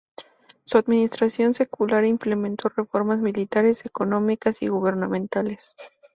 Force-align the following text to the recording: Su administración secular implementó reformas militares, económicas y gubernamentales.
Su 0.63 0.79
administración 0.79 1.53
secular 1.53 2.05
implementó 2.05 2.69
reformas 2.69 3.19
militares, 3.19 3.85
económicas 3.85 4.63
y 4.63 4.67
gubernamentales. 4.67 5.75